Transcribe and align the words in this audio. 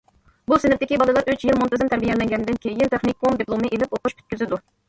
بۇ 0.51 0.57
سىنىپتىكى 0.63 0.97
بالىلار 1.01 1.29
ئۈچ 1.33 1.45
يىل 1.49 1.59
مۇنتىزىم 1.63 1.91
تەربىيەلەنگەندىن 1.93 2.59
كېيىن 2.65 2.93
تېخنىكوم 2.95 3.39
دىپلومى 3.43 3.73
ئېلىپ 3.77 3.99
ئوقۇش 4.01 4.19
پۈتكۈزىدۇ. 4.23 4.65